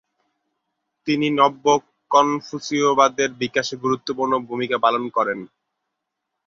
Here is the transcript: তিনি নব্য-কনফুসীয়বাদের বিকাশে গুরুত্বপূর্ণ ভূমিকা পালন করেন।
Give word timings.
তিনি 1.07 1.27
নব্য-কনফুসীয়বাদের 1.39 3.29
বিকাশে 3.41 3.75
গুরুত্বপূর্ণ 3.83 4.33
ভূমিকা 4.47 4.77
পালন 4.77 5.03
করেন। 5.09 5.39